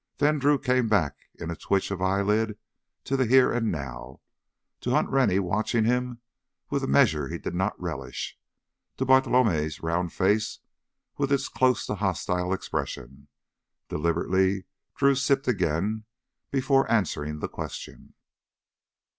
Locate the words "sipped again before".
15.13-16.89